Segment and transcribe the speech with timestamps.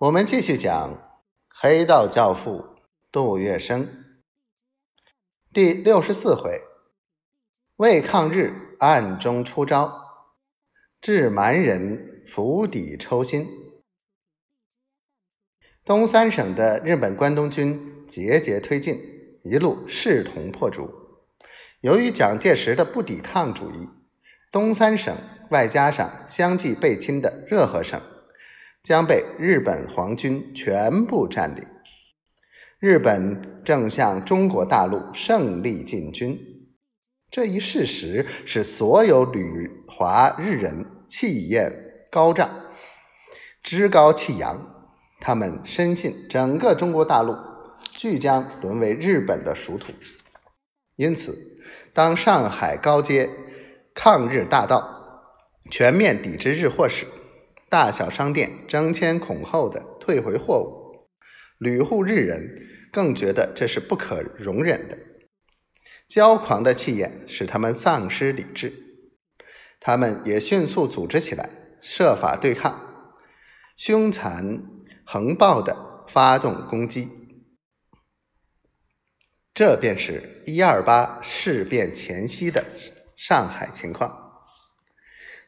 [0.00, 2.64] 我们继续讲黑道教父
[3.12, 3.86] 杜月笙
[5.52, 6.58] 第六十四回：
[7.76, 9.92] 为抗日暗中出招，
[11.02, 13.46] 致蛮人釜底抽薪。
[15.84, 18.98] 东三省的日本关东军节节推进，
[19.44, 20.90] 一路势同破竹。
[21.82, 23.90] 由于蒋介石的不抵抗主义，
[24.50, 25.14] 东三省
[25.50, 28.00] 外加上相继被侵的热河省。
[28.82, 31.64] 将被日本皇军全部占领，
[32.78, 36.38] 日本正向中国大陆胜利进军，
[37.30, 41.70] 这一事实使所有旅华日人气焰
[42.10, 42.50] 高涨，
[43.62, 44.66] 趾高气扬。
[45.22, 47.36] 他们深信整个中国大陆
[47.92, 49.92] 即将沦为日本的属土，
[50.96, 51.60] 因此，
[51.92, 53.28] 当上海高街
[53.94, 54.82] 抗日大道
[55.70, 57.06] 全面抵制日货时，
[57.70, 61.08] 大小商店争先恐后的退回货物，
[61.56, 64.98] 旅户日人更觉得这是不可容忍的。
[66.08, 68.72] 骄狂的气焰使他们丧失理智，
[69.78, 71.48] 他们也迅速组织起来，
[71.80, 73.14] 设法对抗，
[73.76, 74.64] 凶残
[75.06, 77.08] 横暴的发动攻击。
[79.54, 82.64] 这便是一二八事变前夕的
[83.14, 84.29] 上海情况。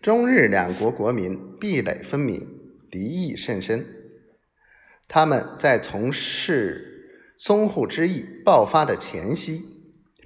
[0.00, 2.46] 中日两国国民壁垒分明，
[2.88, 3.84] 敌意甚深。
[5.08, 9.60] 他们在从事淞沪之役爆发的前夕，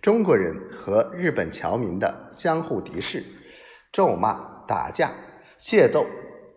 [0.03, 3.25] 中国人和日本侨民的相互敌视、
[3.91, 5.11] 咒骂、打架、
[5.59, 6.07] 械斗，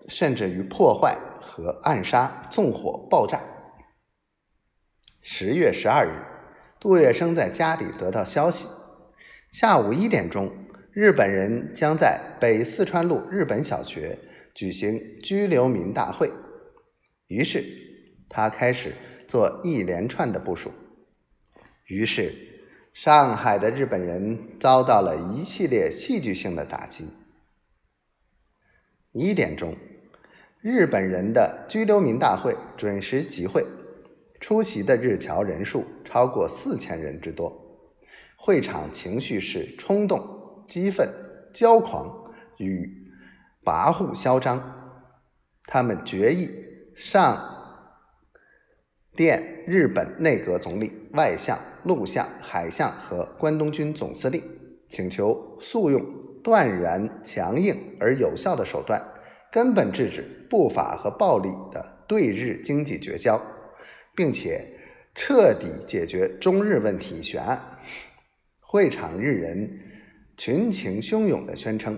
[0.09, 3.39] 甚至于破坏和暗杀、纵火、爆炸。
[5.23, 6.19] 十月十二日，
[6.81, 8.67] 杜月笙在家里得到消息，
[9.49, 10.64] 下午一点钟。
[10.95, 14.17] 日本人将在北四川路日本小学
[14.53, 16.31] 举行居留民大会，
[17.27, 17.61] 于是
[18.29, 18.93] 他开始
[19.27, 20.71] 做一连串的部署。
[21.87, 22.33] 于是，
[22.93, 27.03] 上海的日本人遭到了一系列戏剧性的打击。
[29.11, 29.75] 一点钟，
[30.61, 33.65] 日本人的居留民大会准时集会，
[34.39, 37.53] 出席的日侨人数超过四千人之多，
[38.37, 40.33] 会场情绪是冲动。
[40.67, 41.07] 激愤、
[41.53, 42.89] 骄狂与
[43.63, 44.61] 跋扈嚣张，
[45.63, 46.49] 他们决议
[46.95, 47.41] 上
[49.13, 54.41] 电日本内阁总理、外相、陆相、海相和关东军总司令，
[54.89, 56.03] 请求速用
[56.43, 59.01] 断然强硬而有效的手段，
[59.51, 63.41] 根本制止不法和暴力的对日经济绝交，
[64.15, 64.67] 并且
[65.15, 67.79] 彻底解决中日问题悬案。
[68.59, 69.91] 会场日人。
[70.37, 71.97] 群情汹涌的宣称：“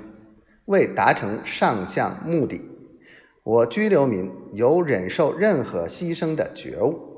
[0.66, 2.62] 为达成上项目的，
[3.44, 7.17] 我居留民有忍受任何牺牲的觉悟。”